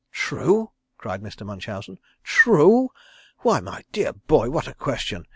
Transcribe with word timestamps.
"True?" 0.11 0.71
cried 0.97 1.21
Mr. 1.21 1.45
Munchausen. 1.45 1.99
"True? 2.23 2.89
Why, 3.41 3.59
my 3.59 3.83
dear 3.91 4.13
boy, 4.13 4.49
what 4.49 4.67
a 4.67 4.73
question! 4.73 5.27